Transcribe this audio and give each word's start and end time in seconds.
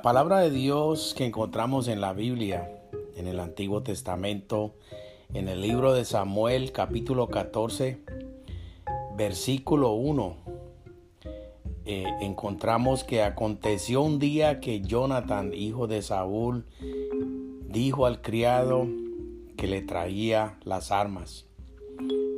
La 0.00 0.02
palabra 0.02 0.38
de 0.38 0.50
Dios 0.50 1.14
que 1.14 1.26
encontramos 1.26 1.86
en 1.86 2.00
la 2.00 2.14
Biblia, 2.14 2.70
en 3.16 3.26
el 3.26 3.38
Antiguo 3.38 3.82
Testamento, 3.82 4.74
en 5.34 5.46
el 5.46 5.60
libro 5.60 5.92
de 5.92 6.06
Samuel 6.06 6.72
capítulo 6.72 7.28
14, 7.28 7.98
versículo 9.14 9.92
1, 9.92 10.36
eh, 11.84 12.06
encontramos 12.22 13.04
que 13.04 13.22
aconteció 13.22 14.00
un 14.00 14.18
día 14.18 14.58
que 14.60 14.80
Jonathan, 14.80 15.52
hijo 15.52 15.86
de 15.86 16.00
Saúl, 16.00 16.64
dijo 17.68 18.06
al 18.06 18.22
criado 18.22 18.88
que 19.58 19.66
le 19.66 19.82
traía 19.82 20.58
las 20.64 20.92
armas, 20.92 21.44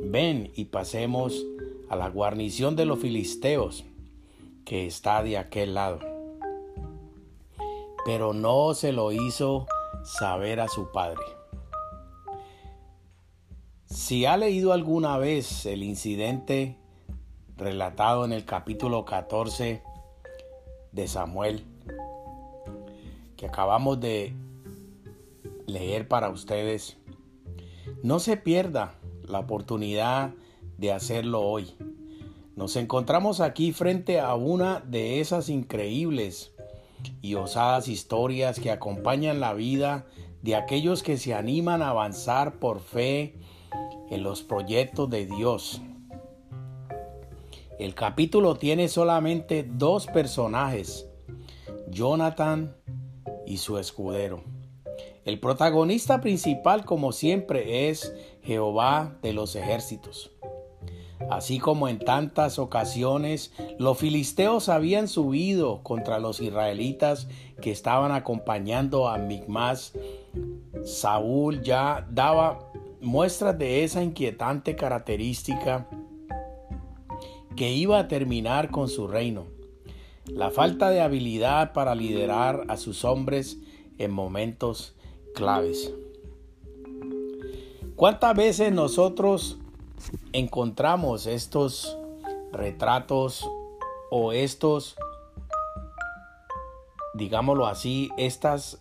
ven 0.03 0.51
y 0.53 0.65
pasemos 0.65 1.45
a 1.87 1.95
la 1.95 2.09
guarnición 2.09 2.75
de 2.75 2.83
los 2.83 2.99
filisteos 2.99 3.85
que 4.65 4.85
está 4.85 5.23
de 5.23 5.37
aquel 5.37 5.75
lado 5.75 6.12
pero 8.05 8.33
no 8.33 8.73
se 8.73 8.91
lo 8.91 9.11
hizo 9.11 9.65
saber 10.03 10.59
a 10.59 10.67
su 10.67 10.91
padre. 10.91 11.21
Si 13.85 14.25
ha 14.25 14.37
leído 14.37 14.73
alguna 14.73 15.17
vez 15.17 15.65
el 15.65 15.83
incidente 15.83 16.77
relatado 17.55 18.25
en 18.25 18.33
el 18.33 18.43
capítulo 18.43 19.05
14 19.05 19.81
de 20.91 21.07
Samuel, 21.07 21.63
que 23.37 23.45
acabamos 23.45 23.99
de 23.99 24.33
leer 25.67 26.07
para 26.07 26.29
ustedes, 26.29 26.97
no 28.01 28.19
se 28.19 28.37
pierda 28.37 28.95
la 29.27 29.39
oportunidad 29.39 30.33
de 30.77 30.91
hacerlo 30.91 31.41
hoy. 31.41 31.75
Nos 32.55 32.75
encontramos 32.75 33.39
aquí 33.41 33.71
frente 33.71 34.19
a 34.19 34.35
una 34.35 34.79
de 34.79 35.19
esas 35.19 35.49
increíbles 35.49 36.52
y 37.21 37.35
osadas 37.35 37.87
historias 37.87 38.59
que 38.59 38.71
acompañan 38.71 39.39
la 39.39 39.53
vida 39.53 40.05
de 40.41 40.55
aquellos 40.55 41.03
que 41.03 41.17
se 41.17 41.33
animan 41.33 41.81
a 41.81 41.89
avanzar 41.89 42.59
por 42.59 42.79
fe 42.79 43.39
en 44.09 44.23
los 44.23 44.43
proyectos 44.43 45.09
de 45.09 45.25
Dios. 45.25 45.81
El 47.79 47.95
capítulo 47.95 48.55
tiene 48.55 48.87
solamente 48.87 49.63
dos 49.63 50.05
personajes, 50.07 51.07
Jonathan 51.89 52.75
y 53.45 53.57
su 53.57 53.77
escudero. 53.77 54.43
El 55.25 55.39
protagonista 55.39 56.19
principal, 56.19 56.83
como 56.83 57.13
siempre, 57.13 57.89
es 57.89 58.13
Jehová 58.41 59.17
de 59.21 59.31
los 59.31 59.55
ejércitos. 59.55 60.32
Así 61.29 61.59
como 61.59 61.87
en 61.87 61.99
tantas 61.99 62.59
ocasiones 62.59 63.51
los 63.79 63.97
filisteos 63.97 64.69
habían 64.69 65.07
subido 65.07 65.81
contra 65.83 66.19
los 66.19 66.41
israelitas 66.41 67.27
que 67.61 67.71
estaban 67.71 68.11
acompañando 68.11 69.07
a 69.07 69.17
Migmas, 69.17 69.93
Saúl 70.83 71.61
ya 71.61 72.07
daba 72.09 72.59
muestras 73.01 73.57
de 73.57 73.83
esa 73.83 74.03
inquietante 74.03 74.75
característica 74.75 75.87
que 77.55 77.71
iba 77.71 77.99
a 77.99 78.07
terminar 78.07 78.71
con 78.71 78.87
su 78.89 79.07
reino. 79.07 79.45
La 80.25 80.51
falta 80.51 80.89
de 80.89 81.01
habilidad 81.01 81.73
para 81.73 81.95
liderar 81.95 82.63
a 82.69 82.77
sus 82.77 83.03
hombres 83.03 83.59
en 83.97 84.11
momentos 84.11 84.95
claves. 85.35 85.93
¿Cuántas 87.95 88.35
veces 88.35 88.71
nosotros 88.71 89.59
encontramos 90.31 91.27
estos 91.27 91.97
retratos 92.51 93.49
o 94.09 94.31
estos, 94.31 94.95
digámoslo 97.13 97.65
así, 97.65 98.09
estas 98.17 98.79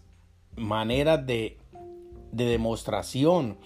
maneras 0.57 1.27
de, 1.27 1.59
demostración 2.33 3.59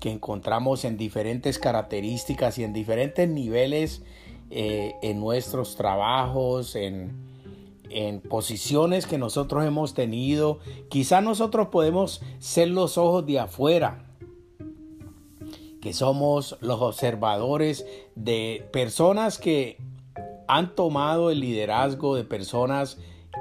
que 0.00 0.10
encontramos 0.10 0.84
en 0.84 0.96
diferentes 0.96 1.60
características 1.60 2.58
y 2.58 2.64
en 2.64 2.72
diferentes 2.72 3.28
niveles 3.28 4.02
eh, 4.50 4.94
en 5.02 5.20
nuestros 5.20 5.76
trabajos, 5.76 6.74
en, 6.74 7.12
en 7.88 8.20
posiciones 8.20 9.06
que 9.06 9.18
nosotros 9.18 9.64
hemos 9.64 9.94
tenido. 9.94 10.58
Quizá 10.88 11.20
nosotros 11.20 11.68
podemos 11.68 12.20
ser 12.38 12.68
los 12.68 12.98
ojos 12.98 13.26
de 13.26 13.38
afuera, 13.38 14.09
que 15.80 15.92
somos 15.92 16.56
los 16.60 16.80
observadores 16.80 17.86
de 18.14 18.68
personas 18.72 19.38
que 19.38 19.78
han 20.46 20.74
tomado 20.74 21.30
el 21.30 21.40
liderazgo 21.40 22.16
de 22.16 22.24
personas 22.24 22.98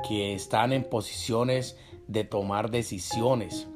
que 0.07 0.33
están 0.33 0.73
en 0.73 0.83
posiciones 0.83 1.77
de 2.07 2.23
tomar 2.23 2.71
decisiones. 2.71 3.67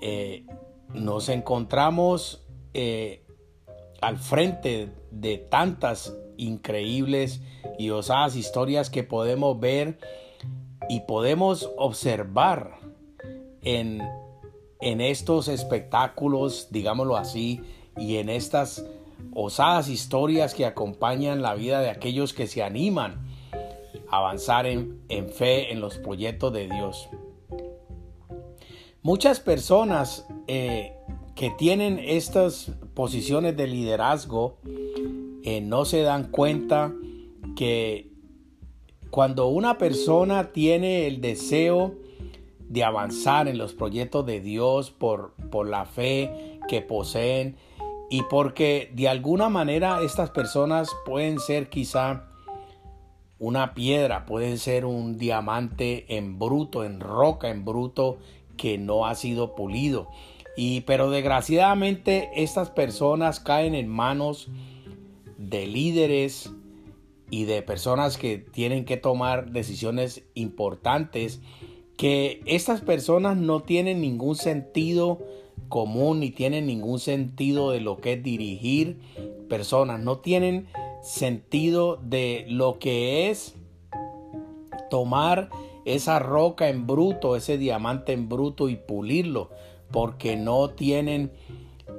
Eh, 0.00 0.46
nos 0.94 1.28
encontramos 1.28 2.44
eh, 2.74 3.24
al 4.00 4.16
frente 4.18 4.90
de 5.10 5.38
tantas 5.38 6.14
increíbles 6.36 7.42
y 7.78 7.90
osadas 7.90 8.36
historias 8.36 8.90
que 8.90 9.02
podemos 9.02 9.58
ver 9.58 9.98
y 10.88 11.00
podemos 11.00 11.70
observar 11.76 12.78
en 13.62 14.00
en 14.80 15.00
estos 15.00 15.48
espectáculos, 15.48 16.68
digámoslo 16.70 17.16
así, 17.16 17.60
y 17.96 18.16
en 18.16 18.28
estas 18.28 18.84
osadas 19.34 19.88
historias 19.88 20.54
que 20.54 20.66
acompañan 20.66 21.42
la 21.42 21.54
vida 21.54 21.80
de 21.80 21.90
aquellos 21.90 22.32
que 22.32 22.46
se 22.46 22.62
animan 22.62 23.26
a 24.08 24.18
avanzar 24.18 24.66
en, 24.66 25.00
fe 25.32 25.72
en 25.72 25.80
los 25.80 25.98
proyectos 25.98 26.52
de 26.52 26.68
Dios. 26.68 27.08
Muchas 29.02 29.40
personas 29.40 30.26
eh, 30.46 30.92
que 31.34 31.50
tienen 31.50 31.98
estas 31.98 32.72
posiciones 32.94 33.56
de 33.56 33.66
liderazgo 33.66 34.58
eh, 35.44 35.60
no 35.60 35.84
se 35.84 36.02
dan 36.02 36.30
cuenta 36.30 36.92
que 37.56 38.10
cuando 39.10 39.48
una 39.48 39.78
persona 39.78 40.52
tiene 40.52 41.06
el 41.06 41.20
deseo 41.20 41.94
de 42.68 42.84
avanzar 42.84 43.48
en 43.48 43.58
los 43.58 43.74
proyectos 43.74 44.26
de 44.26 44.40
Dios 44.40 44.90
por, 44.90 45.32
por 45.50 45.68
la 45.68 45.86
fe 45.86 46.60
que 46.68 46.82
poseen 46.82 47.56
y 48.10 48.22
porque 48.22 48.90
de 48.94 49.08
alguna 49.08 49.48
manera 49.48 50.00
estas 50.02 50.30
personas 50.30 50.90
pueden 51.04 51.38
ser 51.38 51.68
quizá 51.68 52.24
una 53.38 53.74
piedra, 53.74 54.26
pueden 54.26 54.58
ser 54.58 54.84
un 54.84 55.18
diamante 55.18 56.16
en 56.16 56.38
bruto, 56.38 56.84
en 56.84 57.00
roca 57.00 57.50
en 57.50 57.64
bruto 57.64 58.18
que 58.56 58.78
no 58.78 59.06
ha 59.06 59.14
sido 59.14 59.54
pulido. 59.54 60.08
Y 60.56 60.80
pero 60.82 61.10
desgraciadamente 61.10 62.30
estas 62.34 62.70
personas 62.70 63.40
caen 63.40 63.74
en 63.74 63.88
manos 63.88 64.48
de 65.36 65.66
líderes 65.66 66.50
y 67.30 67.44
de 67.44 67.62
personas 67.62 68.16
que 68.18 68.38
tienen 68.38 68.84
que 68.84 68.96
tomar 68.96 69.52
decisiones 69.52 70.24
importantes 70.34 71.40
que 71.98 72.40
estas 72.46 72.80
personas 72.80 73.36
no 73.36 73.60
tienen 73.60 74.00
ningún 74.00 74.36
sentido 74.36 75.18
común 75.68 76.20
ni 76.20 76.30
tienen 76.30 76.66
ningún 76.66 77.00
sentido 77.00 77.72
de 77.72 77.80
lo 77.80 77.98
que 77.98 78.14
es 78.14 78.22
dirigir 78.22 78.98
personas, 79.48 80.00
no 80.00 80.18
tienen 80.18 80.68
sentido 81.02 81.98
de 82.00 82.46
lo 82.48 82.78
que 82.78 83.28
es 83.28 83.56
tomar 84.90 85.50
esa 85.84 86.20
roca 86.20 86.68
en 86.68 86.86
bruto, 86.86 87.34
ese 87.34 87.58
diamante 87.58 88.12
en 88.12 88.28
bruto 88.28 88.68
y 88.68 88.76
pulirlo, 88.76 89.50
porque 89.90 90.36
no 90.36 90.70
tienen 90.70 91.32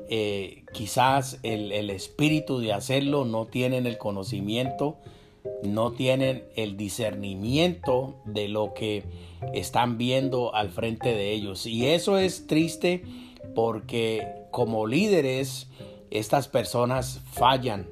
eh, 0.09 0.63
quizás 0.71 1.39
el, 1.43 1.73
el 1.73 1.89
espíritu 1.89 2.59
de 2.59 2.71
hacerlo, 2.71 3.25
no 3.25 3.47
tienen 3.47 3.85
el 3.85 3.97
conocimiento, 3.97 4.95
no 5.63 5.91
tienen 5.91 6.43
el 6.55 6.77
discernimiento 6.77 8.21
de 8.25 8.47
lo 8.47 8.73
que 8.73 9.03
están 9.53 9.97
viendo 9.97 10.55
al 10.55 10.69
frente 10.69 11.09
de 11.09 11.31
ellos. 11.31 11.65
Y 11.65 11.87
eso 11.87 12.17
es 12.17 12.47
triste 12.47 13.03
porque 13.55 14.27
como 14.51 14.87
líderes 14.87 15.69
estas 16.11 16.47
personas 16.47 17.21
fallan 17.31 17.87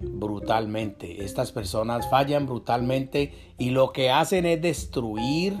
brutalmente. 0.00 1.24
Estas 1.24 1.52
personas 1.52 2.08
fallan 2.08 2.46
brutalmente 2.46 3.32
y 3.58 3.70
lo 3.70 3.92
que 3.92 4.10
hacen 4.10 4.46
es 4.46 4.60
destruir 4.60 5.54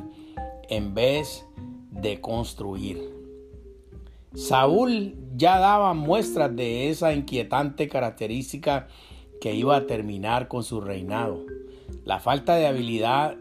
en 0.68 0.94
vez 0.94 1.44
de 1.90 2.20
construir. 2.20 3.14
Saúl 4.34 5.14
ya 5.36 5.58
daba 5.58 5.94
muestras 5.94 6.54
de 6.54 6.90
esa 6.90 7.12
inquietante 7.12 7.88
característica 7.88 8.88
que 9.44 9.54
iba 9.54 9.76
a 9.76 9.86
terminar 9.86 10.48
con 10.48 10.64
su 10.64 10.80
reinado. 10.80 11.44
La 12.06 12.18
falta 12.18 12.54
de 12.54 12.66
habilidad 12.66 13.36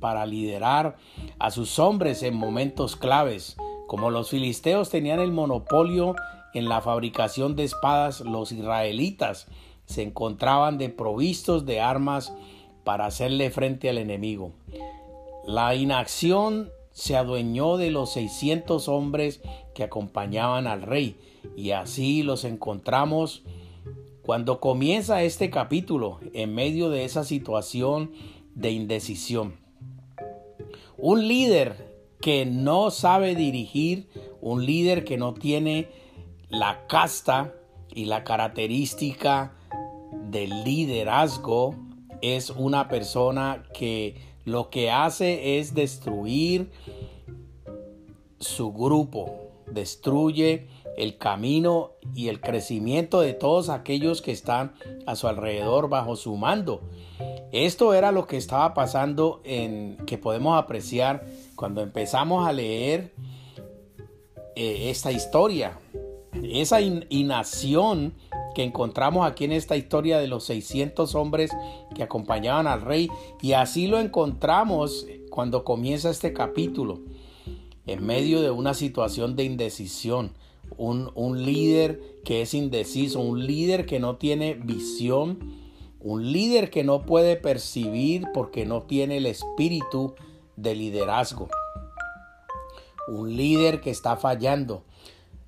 para 0.00 0.26
liderar 0.26 0.96
a 1.38 1.52
sus 1.52 1.78
hombres 1.78 2.24
en 2.24 2.34
momentos 2.34 2.96
claves. 2.96 3.56
Como 3.86 4.10
los 4.10 4.30
filisteos 4.30 4.90
tenían 4.90 5.20
el 5.20 5.30
monopolio 5.30 6.16
en 6.54 6.68
la 6.68 6.80
fabricación 6.80 7.54
de 7.54 7.62
espadas, 7.62 8.20
los 8.22 8.50
israelitas 8.50 9.46
se 9.86 10.02
encontraban 10.02 10.78
provistos 10.96 11.64
de 11.66 11.80
armas 11.80 12.34
para 12.82 13.06
hacerle 13.06 13.52
frente 13.52 13.88
al 13.88 13.98
enemigo. 13.98 14.50
La 15.46 15.76
inacción 15.76 16.70
se 16.90 17.16
adueñó 17.16 17.76
de 17.76 17.92
los 17.92 18.12
600 18.14 18.88
hombres 18.88 19.40
que 19.72 19.84
acompañaban 19.84 20.66
al 20.66 20.82
rey 20.82 21.16
y 21.56 21.70
así 21.70 22.24
los 22.24 22.42
encontramos 22.42 23.44
cuando 24.24 24.58
comienza 24.58 25.22
este 25.22 25.50
capítulo 25.50 26.18
en 26.32 26.54
medio 26.54 26.88
de 26.88 27.04
esa 27.04 27.24
situación 27.24 28.12
de 28.54 28.70
indecisión. 28.70 29.56
Un 30.96 31.28
líder 31.28 31.94
que 32.20 32.46
no 32.46 32.90
sabe 32.90 33.34
dirigir, 33.34 34.08
un 34.40 34.64
líder 34.64 35.04
que 35.04 35.18
no 35.18 35.34
tiene 35.34 35.88
la 36.48 36.86
casta 36.86 37.54
y 37.94 38.06
la 38.06 38.24
característica 38.24 39.52
del 40.30 40.64
liderazgo 40.64 41.74
es 42.22 42.48
una 42.48 42.88
persona 42.88 43.64
que 43.74 44.16
lo 44.46 44.70
que 44.70 44.90
hace 44.90 45.58
es 45.58 45.74
destruir 45.74 46.70
su 48.38 48.72
grupo, 48.72 49.50
destruye 49.70 50.68
el 50.96 51.18
camino 51.18 51.92
y 52.14 52.28
el 52.28 52.40
crecimiento 52.40 53.20
de 53.20 53.32
todos 53.32 53.68
aquellos 53.68 54.22
que 54.22 54.32
están 54.32 54.74
a 55.06 55.16
su 55.16 55.28
alrededor 55.28 55.88
bajo 55.88 56.16
su 56.16 56.36
mando. 56.36 56.80
Esto 57.52 57.94
era 57.94 58.12
lo 58.12 58.26
que 58.26 58.36
estaba 58.36 58.74
pasando 58.74 59.40
en 59.44 59.96
que 60.06 60.18
podemos 60.18 60.58
apreciar 60.58 61.24
cuando 61.54 61.82
empezamos 61.82 62.46
a 62.46 62.52
leer 62.52 63.12
eh, 64.56 64.90
esta 64.90 65.12
historia. 65.12 65.78
Esa 66.42 66.80
inacción 66.80 68.14
que 68.54 68.64
encontramos 68.64 69.26
aquí 69.26 69.44
en 69.44 69.52
esta 69.52 69.76
historia 69.76 70.18
de 70.18 70.28
los 70.28 70.44
600 70.44 71.14
hombres 71.14 71.50
que 71.94 72.02
acompañaban 72.02 72.66
al 72.66 72.82
rey 72.82 73.10
y 73.40 73.52
así 73.52 73.86
lo 73.86 74.00
encontramos 74.00 75.06
cuando 75.30 75.64
comienza 75.64 76.10
este 76.10 76.32
capítulo 76.32 77.00
en 77.86 78.04
medio 78.04 78.40
de 78.40 78.50
una 78.50 78.74
situación 78.74 79.36
de 79.36 79.44
indecisión 79.44 80.32
un, 80.76 81.10
un 81.14 81.44
líder 81.44 82.20
que 82.24 82.42
es 82.42 82.54
indeciso 82.54 83.20
un 83.20 83.46
líder 83.46 83.86
que 83.86 84.00
no 84.00 84.16
tiene 84.16 84.54
visión 84.54 85.62
un 86.00 86.32
líder 86.32 86.70
que 86.70 86.84
no 86.84 87.06
puede 87.06 87.36
percibir 87.36 88.24
porque 88.34 88.66
no 88.66 88.82
tiene 88.82 89.18
el 89.18 89.26
espíritu 89.26 90.14
de 90.56 90.74
liderazgo 90.74 91.48
un 93.08 93.36
líder 93.36 93.80
que 93.80 93.90
está 93.90 94.16
fallando 94.16 94.84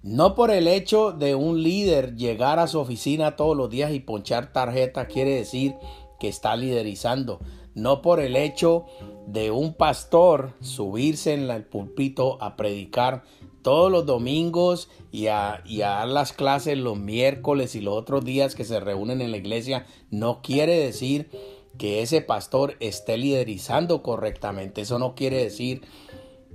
no 0.07 0.37
por 0.37 0.53
el 0.53 0.69
hecho 0.69 1.11
de 1.11 1.35
un 1.35 1.65
líder 1.65 2.15
llegar 2.15 2.61
a 2.61 2.69
su 2.69 2.79
oficina 2.79 3.35
todos 3.35 3.57
los 3.57 3.69
días 3.69 3.93
y 3.93 3.99
ponchar 3.99 4.53
tarjeta 4.53 5.09
quiere 5.09 5.35
decir 5.35 5.75
que 6.21 6.29
está 6.29 6.55
liderizando. 6.55 7.41
No 7.75 8.03
por 8.03 8.21
el 8.21 8.37
hecho 8.37 8.87
de 9.27 9.51
un 9.51 9.75
pastor 9.75 10.53
subirse 10.61 11.35
en 11.35 11.51
el 11.51 11.65
púlpito 11.65 12.41
a 12.41 12.55
predicar 12.55 13.25
todos 13.67 13.91
los 13.91 14.07
domingos 14.07 14.89
y 15.11 15.27
a, 15.27 15.61
dar 15.77 16.07
las 16.07 16.33
clases 16.33 16.79
los 16.79 16.97
miércoles 16.97 17.75
y 17.75 17.81
los 17.81 17.95
otros 17.95 18.25
días 18.25 18.55
que 18.55 18.63
se 18.63 18.79
reúnen 18.79 19.21
en 19.21 19.33
la 19.33 19.39
iglesia, 19.39 19.87
no 20.09 20.41
quiere 20.41 20.79
decir 20.79 21.29
que 21.77 22.01
ese 22.01 22.21
pastor 22.21 22.77
esté 22.79 23.19
liderizando 23.19 24.05
correctamente. 24.05 24.83
Eso 24.83 25.01
no 25.01 25.17
quiere 25.17 25.43
decir 25.43 25.83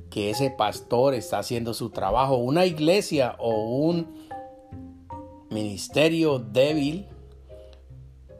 que 0.10 0.30
ese 0.30 0.52
pastor 0.52 1.14
está 1.14 1.40
haciendo 1.40 1.74
su 1.74 1.90
trabajo. 1.90 2.38
Una 2.38 2.66
iglesia 2.66 3.36
o 3.40 3.66
un 3.66 4.30
ministerio 5.50 6.40
débil 6.40 7.10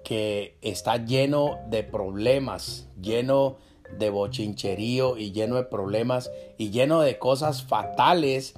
que 0.06 0.58
está 0.62 0.96
lleno 0.96 1.58
de 1.68 1.84
problemas, 1.84 2.88
lleno 3.02 3.58
de 3.58 3.71
bochincherío 4.10 5.18
y 5.18 5.32
lleno 5.32 5.56
de 5.56 5.64
problemas 5.64 6.32
y 6.58 6.72
lleno 6.72 7.02
de 7.02 7.20
cosas 7.20 7.64
fatales 7.64 8.54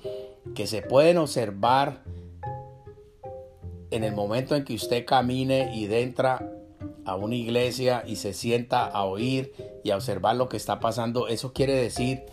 que 0.55 0.67
se 0.67 0.81
pueden 0.81 1.17
observar 1.17 2.03
en 3.91 4.03
el 4.03 4.13
momento 4.13 4.55
en 4.55 4.63
que 4.63 4.73
usted 4.73 5.05
camine 5.05 5.71
y 5.75 5.85
entra 5.93 6.51
a 7.05 7.15
una 7.15 7.35
iglesia 7.35 8.03
y 8.07 8.15
se 8.15 8.33
sienta 8.33 8.85
a 8.85 9.03
oír 9.05 9.53
y 9.83 9.91
a 9.91 9.95
observar 9.95 10.35
lo 10.35 10.49
que 10.49 10.57
está 10.57 10.79
pasando. 10.79 11.27
Eso 11.27 11.53
quiere 11.53 11.75
decir 11.75 12.23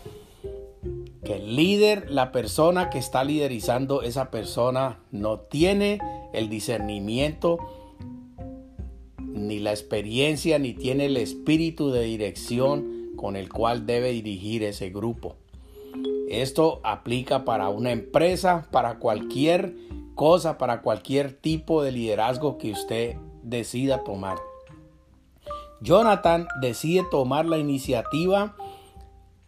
que 1.23 1.35
el 1.35 1.55
líder, 1.55 2.09
la 2.09 2.31
persona 2.31 2.89
que 2.89 2.97
está 2.97 3.23
liderizando, 3.23 4.01
esa 4.01 4.31
persona 4.31 4.99
no 5.11 5.39
tiene 5.39 5.99
el 6.33 6.49
discernimiento, 6.49 7.59
ni 9.33 9.59
la 9.59 9.71
experiencia, 9.71 10.59
ni 10.59 10.73
tiene 10.73 11.05
el 11.05 11.17
espíritu 11.17 11.91
de 11.91 12.03
dirección 12.03 13.11
con 13.15 13.35
el 13.35 13.49
cual 13.49 13.85
debe 13.85 14.11
dirigir 14.11 14.63
ese 14.63 14.89
grupo. 14.89 15.35
Esto 16.29 16.79
aplica 16.83 17.43
para 17.43 17.69
una 17.69 17.91
empresa, 17.91 18.67
para 18.71 18.99
cualquier 18.99 19.75
cosa, 20.15 20.57
para 20.57 20.81
cualquier 20.81 21.33
tipo 21.33 21.83
de 21.83 21.91
liderazgo 21.91 22.57
que 22.57 22.71
usted 22.71 23.17
decida 23.43 24.03
tomar. 24.03 24.37
Jonathan 25.81 26.47
decide 26.61 27.03
tomar 27.09 27.45
la 27.45 27.57
iniciativa 27.57 28.55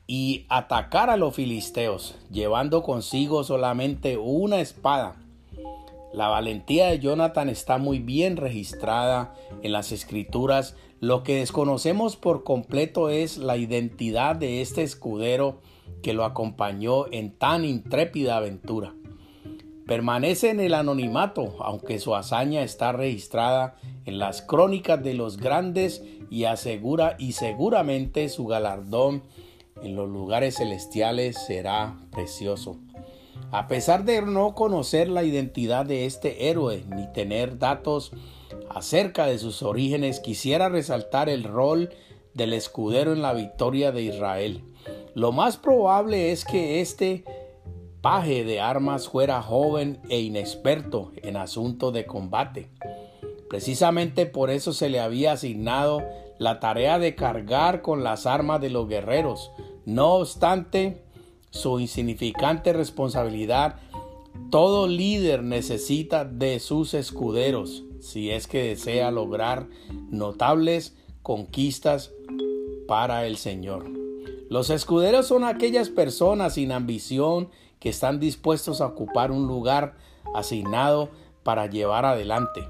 y 0.07 0.45
atacar 0.49 1.09
a 1.09 1.17
los 1.17 1.35
filisteos, 1.35 2.15
llevando 2.31 2.83
consigo 2.83 3.43
solamente 3.43 4.17
una 4.17 4.59
espada. 4.59 5.15
La 6.13 6.27
valentía 6.27 6.87
de 6.87 6.99
Jonathan 6.99 7.49
está 7.49 7.79
muy 7.79 7.97
bien 7.97 8.37
registrada 8.37 9.33
en 9.63 9.71
las 9.71 9.91
escrituras. 9.91 10.75
Lo 10.99 11.23
que 11.23 11.37
desconocemos 11.37 12.17
por 12.17 12.43
completo 12.43 13.09
es 13.09 13.37
la 13.37 13.57
identidad 13.57 14.35
de 14.35 14.61
este 14.61 14.83
escudero 14.83 15.59
que 16.03 16.13
lo 16.13 16.23
acompañó 16.23 17.07
en 17.11 17.31
tan 17.31 17.65
intrépida 17.65 18.37
aventura. 18.37 18.93
Permanece 19.87 20.51
en 20.51 20.59
el 20.59 20.75
anonimato, 20.75 21.55
aunque 21.59 21.97
su 21.99 22.15
hazaña 22.15 22.61
está 22.61 22.91
registrada 22.91 23.75
en 24.05 24.19
las 24.19 24.43
crónicas 24.43 25.03
de 25.03 25.15
los 25.15 25.37
grandes 25.37 26.03
y 26.29 26.43
asegura 26.43 27.15
y 27.17 27.31
seguramente 27.31 28.29
su 28.29 28.45
galardón 28.45 29.23
en 29.81 29.95
los 29.95 30.07
lugares 30.07 30.57
celestiales 30.57 31.37
será 31.43 31.97
precioso. 32.11 32.77
A 33.51 33.67
pesar 33.67 34.03
de 34.03 34.21
no 34.21 34.55
conocer 34.55 35.09
la 35.09 35.23
identidad 35.23 35.85
de 35.85 36.05
este 36.05 36.49
héroe 36.49 36.83
ni 36.95 37.11
tener 37.13 37.59
datos 37.59 38.11
acerca 38.69 39.25
de 39.25 39.37
sus 39.37 39.61
orígenes, 39.61 40.19
quisiera 40.19 40.69
resaltar 40.69 41.29
el 41.29 41.43
rol 41.43 41.89
del 42.33 42.53
escudero 42.53 43.13
en 43.13 43.21
la 43.21 43.33
victoria 43.33 43.91
de 43.91 44.01
Israel. 44.01 44.63
Lo 45.13 45.31
más 45.31 45.57
probable 45.57 46.31
es 46.31 46.45
que 46.45 46.81
este 46.81 47.23
paje 48.01 48.43
de 48.43 48.59
armas 48.59 49.07
fuera 49.07 49.41
joven 49.41 49.99
e 50.09 50.19
inexperto 50.19 51.11
en 51.17 51.37
asuntos 51.37 51.93
de 51.93 52.05
combate. 52.05 52.69
Precisamente 53.49 54.25
por 54.25 54.49
eso 54.49 54.73
se 54.73 54.89
le 54.89 54.99
había 54.99 55.33
asignado 55.33 56.01
la 56.39 56.59
tarea 56.59 56.99
de 56.99 57.15
cargar 57.15 57.81
con 57.81 58.03
las 58.03 58.25
armas 58.25 58.59
de 58.59 58.71
los 58.71 58.87
guerreros, 58.87 59.51
no 59.85 60.15
obstante 60.15 61.03
su 61.53 61.79
insignificante 61.79 62.73
responsabilidad, 62.73 63.75
todo 64.49 64.87
líder 64.87 65.43
necesita 65.43 66.25
de 66.25 66.59
sus 66.59 66.95
escuderos 66.95 67.83
si 67.99 68.31
es 68.31 68.47
que 68.47 68.63
desea 68.63 69.11
lograr 69.11 69.67
notables 70.09 70.95
conquistas 71.21 72.11
para 72.87 73.27
el 73.27 73.37
Señor. 73.37 73.85
Los 74.49 74.71
escuderos 74.71 75.27
son 75.27 75.43
aquellas 75.43 75.89
personas 75.89 76.55
sin 76.55 76.71
ambición 76.71 77.49
que 77.79 77.89
están 77.89 78.19
dispuestos 78.19 78.81
a 78.81 78.87
ocupar 78.87 79.31
un 79.31 79.47
lugar 79.47 79.95
asignado 80.33 81.11
para 81.43 81.67
llevar 81.67 82.05
adelante 82.05 82.67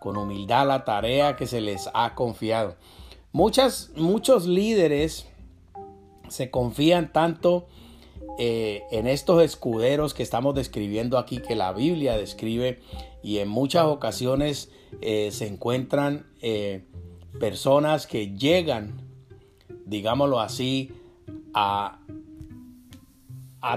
con 0.00 0.16
humildad 0.16 0.66
la 0.66 0.84
tarea 0.84 1.36
que 1.36 1.46
se 1.46 1.60
les 1.60 1.88
ha 1.94 2.16
confiado. 2.16 2.74
Muchas, 3.30 3.92
muchos 3.94 4.46
líderes 4.46 5.26
se 6.28 6.50
confían 6.50 7.12
tanto 7.12 7.66
eh, 8.38 8.82
en 8.90 9.06
estos 9.06 9.42
escuderos 9.42 10.12
que 10.12 10.22
estamos 10.22 10.54
describiendo 10.54 11.18
aquí, 11.18 11.38
que 11.38 11.54
la 11.54 11.72
Biblia 11.72 12.16
describe, 12.16 12.80
y 13.22 13.38
en 13.38 13.48
muchas 13.48 13.84
ocasiones 13.86 14.70
eh, 15.00 15.30
se 15.30 15.46
encuentran 15.46 16.26
eh, 16.42 16.84
personas 17.38 18.06
que 18.06 18.36
llegan, 18.36 19.00
digámoslo 19.86 20.40
así, 20.40 20.92
a, 21.54 22.00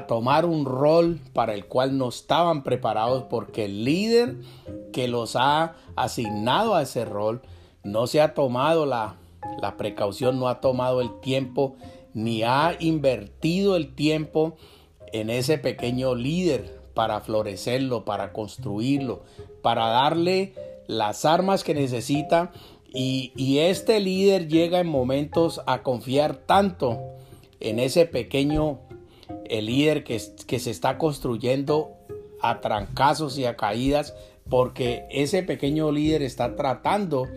tomar 0.08 0.46
un 0.46 0.66
rol 0.66 1.20
para 1.34 1.54
el 1.54 1.66
cual 1.66 1.98
no 1.98 2.10
estaban 2.10 2.64
preparados 2.64 3.24
porque 3.30 3.66
el 3.66 3.86
líder 3.86 4.36
que 4.92 5.08
los 5.08 5.38
ha 5.38 5.76
asignado 5.96 6.76
a 6.76 6.82
ese 6.82 7.06
rol 7.06 7.42
no 7.84 8.06
se 8.06 8.20
ha 8.20 8.34
tomado 8.34 8.86
la 8.86 9.16
precaución, 9.78 10.40
no 10.40 10.50
ha 10.50 10.60
tomado 10.60 11.00
el 11.00 11.22
tiempo 11.22 11.78
ni 12.18 12.42
ha 12.42 12.76
invertido 12.80 13.76
el 13.76 13.94
tiempo 13.94 14.56
en 15.14 15.30
ese 15.30 15.60
pequeño 15.60 16.16
líder 16.16 16.82
para 16.96 17.22
florecerlo, 17.22 18.06
para 18.06 18.34
construirlo, 18.34 19.24
para 19.62 19.86
darle 19.90 20.56
las 20.88 21.26
armas 21.26 21.64
que 21.64 21.76
necesita. 21.76 22.52
Y, 22.92 23.60
este 23.60 24.00
líder 24.00 24.48
llega 24.48 24.80
en 24.80 24.88
momentos 24.88 25.62
a 25.68 25.84
confiar 25.84 26.38
tanto 26.38 26.98
en 27.60 27.78
ese 27.78 28.08
pequeño 28.08 28.80
el 29.46 29.68
líder 29.68 30.04
que, 30.04 30.20
que 30.48 30.58
se 30.58 30.72
está 30.72 30.98
construyendo 30.98 31.92
a 32.42 32.62
trancazos 32.62 33.38
y 33.38 33.46
a 33.46 33.56
caídas, 33.56 34.16
porque 34.50 35.06
ese 35.12 35.44
pequeño 35.44 35.92
líder 35.92 36.24
está 36.24 36.56
tratando 36.56 37.28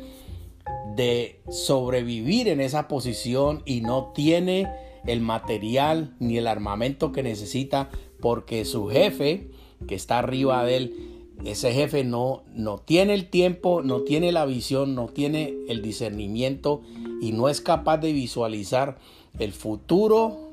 de 1.01 1.41
sobrevivir 1.49 2.47
en 2.49 2.61
esa 2.61 2.87
posición 2.87 3.63
y 3.65 3.81
no 3.81 4.13
tiene 4.15 4.71
el 5.07 5.23
material 5.23 6.15
ni 6.19 6.37
el 6.37 6.47
armamento 6.47 7.11
que 7.11 7.23
necesita 7.23 7.89
porque 8.21 8.67
su 8.67 8.89
jefe 8.89 9.51
que 9.89 9.95
está 9.95 10.19
arriba 10.19 10.63
de 10.63 10.77
él 10.77 11.11
ese 11.47 11.73
jefe 11.73 12.05
no, 12.05 12.43
no 12.53 12.77
tiene 12.77 13.15
el 13.15 13.31
tiempo, 13.31 13.81
no 13.83 14.03
tiene 14.03 14.31
la 14.31 14.45
visión, 14.45 14.95
no 14.95 15.07
tiene 15.07 15.55
el 15.69 15.81
discernimiento 15.81 16.83
y 17.23 17.33
no 17.33 17.49
es 17.49 17.63
capaz 17.63 17.97
de 17.97 18.13
visualizar 18.13 18.99
el 19.39 19.53
futuro 19.55 20.53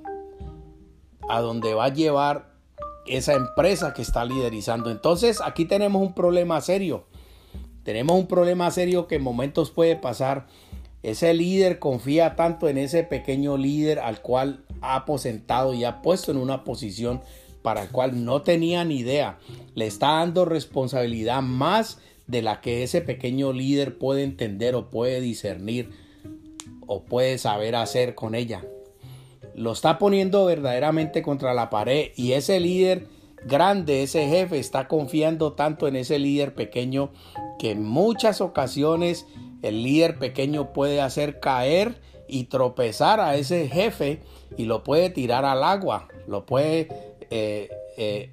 a 1.28 1.42
donde 1.42 1.74
va 1.74 1.86
a 1.86 1.94
llevar 1.94 2.54
esa 3.06 3.34
empresa 3.34 3.94
que 3.94 4.02
está 4.02 4.24
liderizando. 4.24 4.90
Entonces 4.90 5.42
aquí 5.44 5.66
tenemos 5.66 6.02
un 6.02 6.14
problema 6.14 6.62
serio. 6.62 7.04
Tenemos 7.88 8.20
un 8.20 8.28
problema 8.28 8.70
serio 8.70 9.08
que 9.08 9.16
en 9.16 9.24
momentos 9.24 9.72
puede 9.72 9.96
pasar. 9.96 10.48
Ese 11.04 11.34
líder 11.34 11.80
confía 11.80 12.36
tanto 12.36 12.68
en 12.68 12.78
ese 12.78 13.04
pequeño 13.04 13.56
líder 13.56 14.00
al 14.00 14.22
cual 14.22 14.66
ha 14.82 14.98
aposentado 14.98 15.74
y 15.74 15.86
ha 15.86 16.02
puesto 16.02 16.32
en 16.32 16.38
una 16.38 16.66
posición 16.66 17.22
para 17.62 17.84
el 17.84 17.90
cual 17.90 18.26
no 18.26 18.42
tenía 18.42 18.84
ni 18.84 18.98
idea. 18.98 19.40
Le 19.74 19.88
está 19.88 20.16
dando 20.16 20.44
responsabilidad 20.44 21.42
más 21.42 22.00
de 22.28 22.42
la 22.42 22.60
que 22.60 22.84
ese 22.84 23.00
pequeño 23.00 23.54
líder 23.54 23.98
puede 23.98 24.24
entender 24.24 24.76
o 24.76 24.90
puede 24.90 25.22
discernir 25.22 25.90
o 26.88 27.06
puede 27.06 27.38
saber 27.38 27.78
hacer 27.78 28.16
con 28.16 28.36
ella. 28.36 28.66
Lo 29.56 29.72
está 29.72 29.98
poniendo 29.98 30.44
verdaderamente 30.44 31.22
contra 31.22 31.54
la 31.54 31.70
pared 31.70 32.12
y 32.18 32.34
ese 32.34 32.60
líder 32.60 33.08
grande, 33.46 34.04
ese 34.04 34.28
jefe, 34.28 34.60
está 34.60 34.88
confiando 34.88 35.54
tanto 35.54 35.88
en 35.88 35.96
ese 35.96 36.20
líder 36.20 36.56
pequeño 36.56 37.12
que 37.60 37.72
en 37.72 37.84
muchas 37.84 38.42
ocasiones 38.42 39.26
el 39.62 39.84
líder 39.84 40.20
pequeño 40.20 40.74
puede 40.74 41.02
hacer 41.02 41.40
caer 41.40 42.00
y 42.28 42.46
tropezar 42.46 43.20
a 43.20 43.36
ese 43.36 43.68
jefe 43.68 44.22
y 44.58 44.66
lo 44.66 44.84
puede 44.84 45.10
tirar 45.10 45.46
al 45.46 45.64
agua, 45.64 46.08
lo 46.28 46.46
puede 46.46 46.88
eh, 47.30 47.70
eh, 47.98 48.32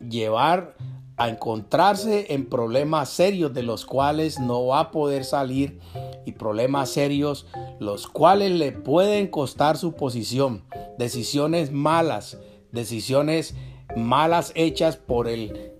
llevar 0.00 0.76
a 1.16 1.28
encontrarse 1.28 2.32
en 2.32 2.46
problemas 2.46 3.08
serios 3.08 3.52
de 3.52 3.64
los 3.64 3.84
cuales 3.84 4.38
no 4.38 4.66
va 4.66 4.80
a 4.80 4.90
poder 4.90 5.24
salir 5.24 5.80
y 6.24 6.32
problemas 6.32 6.90
serios 6.90 7.46
los 7.80 8.06
cuales 8.06 8.52
le 8.52 8.72
pueden 8.72 9.26
costar 9.26 9.76
su 9.76 9.94
posición, 9.94 10.64
decisiones 10.96 11.72
malas, 11.72 12.38
decisiones 12.70 13.54
malas 13.98 14.52
hechas 14.54 14.96
por 14.96 15.28
el 15.28 15.72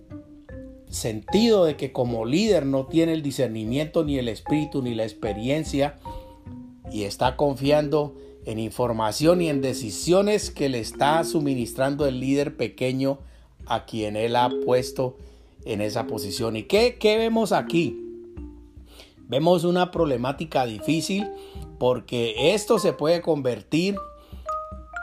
sentido 0.89 1.65
de 1.65 1.75
que 1.75 1.91
como 1.91 2.25
líder 2.25 2.65
no 2.65 2.87
tiene 2.87 3.13
el 3.13 3.21
discernimiento 3.21 4.03
ni 4.03 4.17
el 4.17 4.27
espíritu 4.27 4.81
ni 4.81 4.95
la 4.95 5.03
experiencia 5.03 5.97
y 6.91 7.03
está 7.03 7.35
confiando 7.35 8.15
en 8.45 8.59
información 8.59 9.41
y 9.41 9.49
en 9.49 9.61
decisiones 9.61 10.49
que 10.49 10.69
le 10.69 10.79
está 10.79 11.23
suministrando 11.23 12.07
el 12.07 12.19
líder 12.19 12.57
pequeño 12.57 13.19
a 13.67 13.85
quien 13.85 14.15
él 14.15 14.35
ha 14.35 14.49
puesto 14.65 15.17
en 15.65 15.81
esa 15.81 16.07
posición. 16.07 16.55
¿Y 16.55 16.63
qué, 16.63 16.97
qué 16.99 17.17
vemos 17.17 17.51
aquí? 17.51 18.05
Vemos 19.27 19.63
una 19.63 19.91
problemática 19.91 20.65
difícil 20.65 21.29
porque 21.77 22.53
esto 22.55 22.79
se 22.79 22.93
puede 22.93 23.21
convertir 23.21 23.95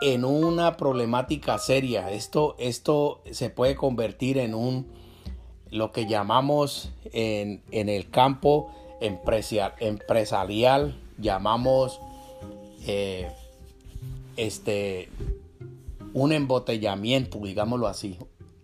en 0.00 0.24
una 0.24 0.76
problemática 0.76 1.58
seria. 1.58 2.10
Esto, 2.10 2.56
esto 2.58 3.22
se 3.30 3.50
puede 3.50 3.76
convertir 3.76 4.38
en 4.38 4.54
un 4.54 4.86
lo 5.70 5.92
que 5.92 6.06
llamamos 6.06 6.90
en, 7.12 7.62
el 7.70 8.08
campo 8.10 8.70
empresarial, 9.00 10.98
llamamos 11.18 12.00
eh, 12.86 13.28
este 14.36 15.08
un 16.12 16.32
embotellamiento, 16.32 17.38
digámoslo 17.40 17.86
así. 17.88 18.18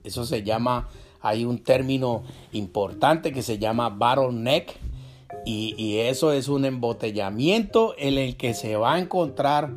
Eso 0.04 0.24
se 0.24 0.42
llama, 0.42 0.88
hay 1.20 1.44
un 1.44 1.58
término 1.62 2.22
importante 2.52 3.30
que 3.32 3.42
se 3.42 3.58
llama 3.58 3.90
bottleneck 3.90 4.74
y, 5.44 5.74
y 5.76 5.98
eso 5.98 6.32
es 6.32 6.48
un 6.48 6.64
embotellamiento 6.64 7.94
en 7.98 8.16
el 8.16 8.36
que 8.36 8.54
se 8.54 8.76
va 8.76 8.94
a 8.94 8.98
encontrar 8.98 9.74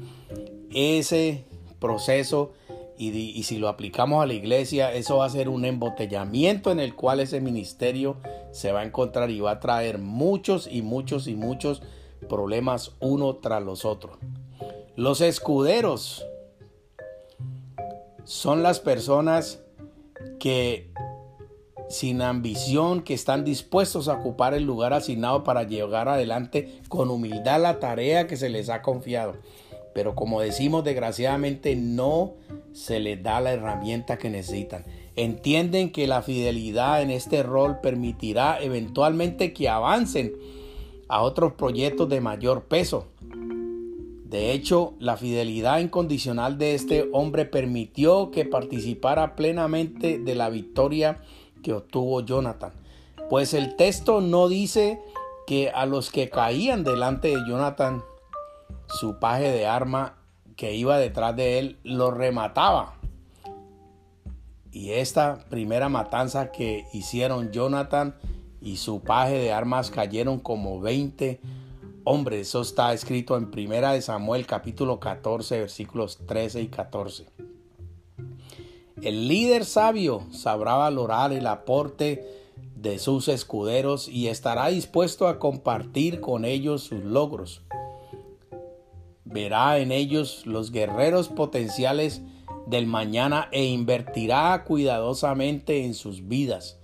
ese 0.75 1.45
proceso 1.79 2.53
y, 2.97 3.43
si 3.43 3.57
lo 3.57 3.67
aplicamos 3.67 4.23
a 4.23 4.25
la 4.25 4.33
iglesia, 4.33 4.93
eso 4.93 5.17
va 5.17 5.25
a 5.25 5.29
ser 5.29 5.49
un 5.49 5.65
embotellamiento 5.65 6.71
en 6.71 6.79
el 6.79 6.95
cual 6.95 7.19
ese 7.19 7.41
ministerio 7.41 8.17
se 8.51 8.71
va 8.71 8.81
a 8.81 8.85
encontrar 8.85 9.29
y 9.31 9.41
va 9.41 9.51
a 9.51 9.59
traer 9.59 9.97
muchos 9.97 10.67
y 10.71 10.81
muchos 10.81 11.27
y 11.27 11.35
muchos 11.35 11.81
problemas 12.29 12.93
uno 13.01 13.35
tras 13.35 13.61
los 13.63 13.83
otros. 13.83 14.17
Los 14.95 15.19
escuderos 15.19 16.25
son 18.23 18.63
las 18.63 18.79
personas 18.79 19.61
que 20.39 20.89
sin 21.89 22.21
ambición, 22.21 23.03
que 23.03 23.13
están 23.13 23.43
dispuestos 23.43 24.07
a 24.07 24.13
ocupar 24.13 24.53
el 24.53 24.63
lugar 24.63 24.93
asignado 24.93 25.43
para 25.43 25.63
llegar 25.63 26.07
adelante 26.07 26.81
con 26.89 27.09
humildad 27.09 27.61
la 27.61 27.79
tarea 27.79 28.25
que 28.25 28.37
se 28.37 28.49
les 28.49 28.69
ha 28.69 28.81
confiado. 28.81 29.35
Pero 29.95 30.13
como 30.13 30.41
decimos, 30.41 30.83
desgraciadamente 30.83 31.77
no 31.77 32.33
se 32.73 32.99
les 32.99 33.23
da 33.23 33.39
la 33.39 33.53
herramienta 33.53 34.17
que 34.17 34.29
necesitan. 34.29 34.83
Entienden 35.15 35.89
que 35.89 36.05
la 36.05 36.21
fidelidad 36.21 37.01
en 37.01 37.11
este 37.11 37.43
rol 37.43 37.79
permitirá 37.79 38.59
eventualmente 38.59 39.53
que 39.53 39.69
avancen 39.69 40.33
a 41.07 41.21
otros 41.21 41.53
proyectos 41.53 42.09
de 42.09 42.19
mayor 42.19 42.65
peso. 42.65 43.07
De 43.21 44.51
hecho, 44.51 44.95
la 44.99 45.15
fidelidad 45.15 45.79
incondicional 45.79 46.57
de 46.57 46.75
este 46.75 47.07
hombre 47.13 47.45
permitió 47.45 48.31
que 48.31 48.43
participara 48.43 49.37
plenamente 49.37 50.19
de 50.19 50.35
la 50.35 50.49
victoria 50.49 51.21
que 51.63 51.71
obtuvo 51.71 52.19
Jonathan. 52.19 52.73
Pues 53.29 53.53
el 53.53 53.77
texto 53.77 54.19
no 54.19 54.49
dice 54.49 54.99
que 55.47 55.69
a 55.69 55.85
los 55.85 56.11
que 56.11 56.29
caían 56.29 56.83
delante 56.83 57.29
de 57.29 57.37
Jonathan 57.47 58.03
su 58.95 59.19
paje 59.19 59.51
de 59.51 59.67
arma 59.67 60.17
que 60.55 60.73
iba 60.73 60.97
detrás 60.97 61.35
de 61.35 61.59
él 61.59 61.77
lo 61.83 62.11
remataba. 62.11 62.95
Y 64.71 64.91
esta 64.91 65.45
primera 65.49 65.89
matanza 65.89 66.51
que 66.51 66.85
hicieron 66.93 67.51
Jonathan 67.51 68.15
y 68.61 68.77
su 68.77 69.01
paje 69.01 69.37
de 69.37 69.53
armas 69.53 69.91
cayeron 69.91 70.39
como 70.39 70.81
20 70.81 71.39
hombres. 72.03 72.49
Eso 72.49 72.61
está 72.61 72.93
escrito 72.93 73.37
en 73.37 73.51
Primera 73.51 73.93
de 73.93 74.01
Samuel 74.01 74.45
capítulo 74.45 74.99
14 74.99 75.59
versículos 75.59 76.17
13 76.25 76.61
y 76.61 76.67
14. 76.67 77.25
El 79.01 79.27
líder 79.27 79.65
sabio 79.65 80.23
sabrá 80.31 80.75
valorar 80.75 81.31
el 81.31 81.47
aporte 81.47 82.25
de 82.75 82.97
sus 82.99 83.27
escuderos 83.27 84.07
y 84.07 84.27
estará 84.27 84.67
dispuesto 84.67 85.27
a 85.27 85.37
compartir 85.37 86.21
con 86.21 86.45
ellos 86.45 86.83
sus 86.83 87.03
logros 87.03 87.61
verá 89.25 89.79
en 89.79 89.91
ellos 89.91 90.45
los 90.45 90.71
guerreros 90.71 91.29
potenciales 91.29 92.21
del 92.67 92.85
mañana 92.85 93.49
e 93.51 93.65
invertirá 93.65 94.63
cuidadosamente 94.63 95.83
en 95.83 95.93
sus 95.93 96.27
vidas. 96.27 96.79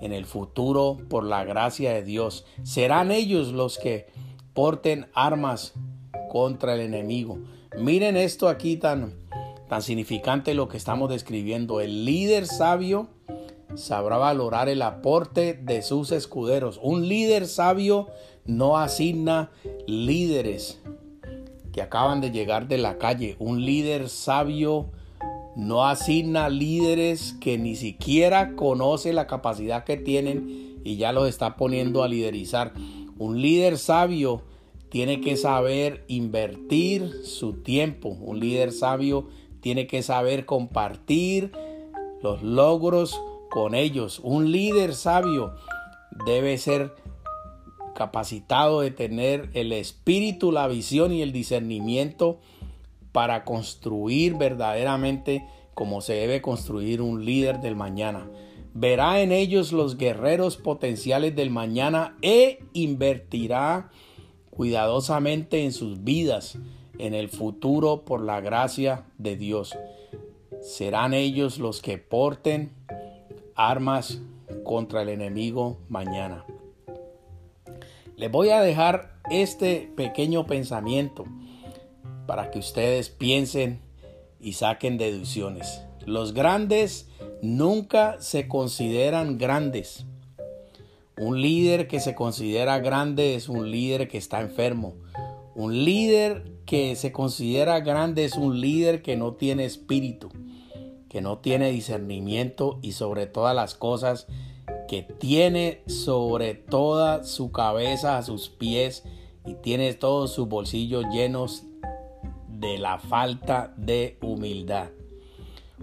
En 0.00 0.12
el 0.12 0.26
futuro, 0.26 0.98
por 1.08 1.24
la 1.24 1.44
gracia 1.44 1.92
de 1.92 2.02
Dios, 2.02 2.44
serán 2.62 3.10
ellos 3.10 3.52
los 3.52 3.78
que 3.78 4.06
porten 4.54 5.06
armas 5.14 5.74
contra 6.28 6.74
el 6.74 6.80
enemigo. 6.80 7.38
Miren 7.78 8.16
esto 8.16 8.48
aquí 8.48 8.76
tan, 8.76 9.14
tan 9.68 9.82
significante 9.82 10.54
lo 10.54 10.68
que 10.68 10.76
estamos 10.76 11.08
describiendo. 11.10 11.80
El 11.80 12.04
líder 12.04 12.46
sabio 12.46 13.08
sabrá 13.74 14.18
valorar 14.18 14.68
el 14.68 14.82
aporte 14.82 15.54
de 15.54 15.82
sus 15.82 16.12
escuderos. 16.12 16.78
Un 16.82 17.08
líder 17.08 17.46
sabio 17.46 18.08
no 18.44 18.78
asigna 18.78 19.50
líderes 19.86 20.80
que 21.72 21.82
acaban 21.82 22.20
de 22.20 22.30
llegar 22.30 22.68
de 22.68 22.78
la 22.78 22.98
calle. 22.98 23.36
Un 23.38 23.64
líder 23.64 24.08
sabio 24.08 24.90
no 25.56 25.86
asigna 25.86 26.48
líderes 26.48 27.34
que 27.40 27.58
ni 27.58 27.74
siquiera 27.74 28.54
conoce 28.54 29.12
la 29.12 29.26
capacidad 29.26 29.84
que 29.84 29.96
tienen 29.96 30.78
y 30.84 30.96
ya 30.96 31.12
los 31.12 31.28
está 31.28 31.56
poniendo 31.56 32.02
a 32.02 32.08
liderizar. 32.08 32.72
Un 33.18 33.42
líder 33.42 33.78
sabio 33.78 34.42
tiene 34.88 35.20
que 35.20 35.36
saber 35.36 36.04
invertir 36.08 37.12
su 37.24 37.54
tiempo. 37.54 38.08
Un 38.08 38.40
líder 38.40 38.72
sabio 38.72 39.28
tiene 39.60 39.86
que 39.86 40.02
saber 40.02 40.46
compartir 40.46 41.52
los 42.22 42.42
logros 42.42 43.20
con 43.50 43.74
ellos. 43.74 44.20
Un 44.22 44.52
líder 44.52 44.94
sabio 44.94 45.54
debe 46.24 46.58
ser 46.58 46.94
capacitado 47.98 48.82
de 48.82 48.92
tener 48.92 49.50
el 49.54 49.72
espíritu, 49.72 50.52
la 50.52 50.68
visión 50.68 51.12
y 51.12 51.20
el 51.20 51.32
discernimiento 51.32 52.38
para 53.10 53.44
construir 53.44 54.36
verdaderamente 54.36 55.44
como 55.74 56.00
se 56.00 56.12
debe 56.12 56.40
construir 56.40 57.02
un 57.02 57.24
líder 57.24 57.58
del 57.58 57.74
mañana. 57.74 58.30
Verá 58.72 59.20
en 59.20 59.32
ellos 59.32 59.72
los 59.72 59.98
guerreros 59.98 60.56
potenciales 60.56 61.34
del 61.34 61.50
mañana 61.50 62.16
e 62.22 62.60
invertirá 62.72 63.90
cuidadosamente 64.50 65.64
en 65.64 65.72
sus 65.72 66.04
vidas, 66.04 66.56
en 66.98 67.14
el 67.14 67.28
futuro 67.28 68.04
por 68.04 68.22
la 68.22 68.40
gracia 68.40 69.06
de 69.18 69.36
Dios. 69.36 69.76
Serán 70.62 71.14
ellos 71.14 71.58
los 71.58 71.82
que 71.82 71.98
porten 71.98 72.70
armas 73.56 74.20
contra 74.62 75.02
el 75.02 75.08
enemigo 75.08 75.78
mañana. 75.88 76.44
Les 78.18 78.32
voy 78.32 78.50
a 78.50 78.60
dejar 78.60 79.20
este 79.30 79.92
pequeño 79.96 80.44
pensamiento 80.44 81.24
para 82.26 82.50
que 82.50 82.58
ustedes 82.58 83.10
piensen 83.10 83.80
y 84.40 84.54
saquen 84.54 84.98
deducciones. 84.98 85.82
Los 86.04 86.34
grandes 86.34 87.08
nunca 87.42 88.16
se 88.18 88.48
consideran 88.48 89.38
grandes. 89.38 90.04
Un 91.16 91.40
líder 91.40 91.86
que 91.86 92.00
se 92.00 92.16
considera 92.16 92.80
grande 92.80 93.36
es 93.36 93.48
un 93.48 93.70
líder 93.70 94.08
que 94.08 94.18
está 94.18 94.40
enfermo. 94.40 94.96
Un 95.54 95.84
líder 95.84 96.42
que 96.66 96.96
se 96.96 97.12
considera 97.12 97.78
grande 97.78 98.24
es 98.24 98.34
un 98.34 98.60
líder 98.60 99.00
que 99.00 99.16
no 99.16 99.34
tiene 99.34 99.64
espíritu 99.64 100.28
que 101.08 101.20
no 101.20 101.38
tiene 101.38 101.70
discernimiento 101.70 102.78
y 102.82 102.92
sobre 102.92 103.26
todas 103.26 103.54
las 103.54 103.74
cosas 103.74 104.26
que 104.88 105.02
tiene 105.02 105.82
sobre 105.86 106.54
toda 106.54 107.22
su 107.22 107.52
cabeza 107.52 108.18
a 108.18 108.22
sus 108.22 108.48
pies 108.48 109.04
y 109.46 109.54
tiene 109.54 109.94
todos 109.94 110.32
sus 110.32 110.48
bolsillos 110.48 111.04
llenos 111.12 111.64
de 112.48 112.78
la 112.78 112.98
falta 112.98 113.72
de 113.76 114.18
humildad. 114.20 114.88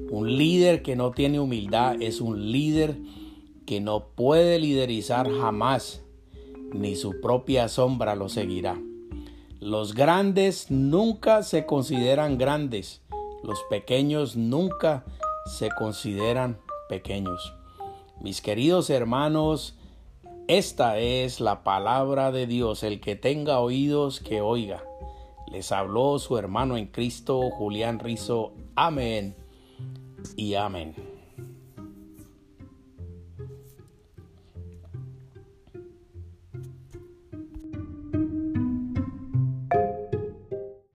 Un 0.09 0.35
líder 0.35 0.81
que 0.81 0.95
no 0.95 1.11
tiene 1.11 1.39
humildad 1.39 2.01
es 2.01 2.19
un 2.19 2.51
líder 2.51 2.97
que 3.65 3.79
no 3.79 4.07
puede 4.09 4.59
liderizar 4.59 5.29
jamás, 5.31 6.03
ni 6.73 6.95
su 6.95 7.21
propia 7.21 7.69
sombra 7.69 8.15
lo 8.15 8.27
seguirá. 8.27 8.77
Los 9.61 9.93
grandes 9.93 10.69
nunca 10.69 11.43
se 11.43 11.65
consideran 11.65 12.37
grandes, 12.37 13.01
los 13.43 13.59
pequeños 13.69 14.35
nunca 14.35 15.05
se 15.45 15.69
consideran 15.69 16.59
pequeños. 16.89 17.53
Mis 18.21 18.41
queridos 18.41 18.89
hermanos, 18.89 19.75
esta 20.47 20.99
es 20.99 21.39
la 21.39 21.63
palabra 21.63 22.31
de 22.31 22.47
Dios. 22.47 22.83
El 22.83 22.99
que 23.01 23.15
tenga 23.15 23.59
oídos, 23.59 24.19
que 24.19 24.41
oiga. 24.41 24.83
Les 25.51 25.71
habló 25.71 26.19
su 26.19 26.37
hermano 26.37 26.77
en 26.77 26.87
Cristo, 26.87 27.49
Julián 27.51 27.99
Rizo. 27.99 28.53
Amén 28.75 29.35
y 30.35 30.55
amén. 30.55 31.14